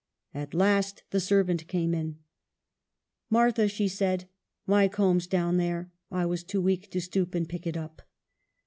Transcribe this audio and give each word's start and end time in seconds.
At 0.33 0.55
last 0.55 1.03
the 1.11 1.19
servant 1.19 1.67
came 1.67 1.93
in:" 1.93 2.17
Martha," 3.29 3.67
she 3.67 3.87
said," 3.87 4.27
my 4.75 4.87
comb's 4.87 5.27
down 5.27 5.57
there; 5.57 5.91
I 6.09 6.25
was 6.25 6.43
too 6.43 6.59
weak 6.59 6.89
to 6.89 6.99
stoop 6.99 7.35
and 7.35 7.47
pick 7.47 7.67
it 7.67 7.77
up." 7.77 8.01